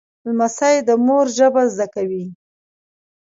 [0.27, 2.25] لمسی د مور ژبه زده کوي.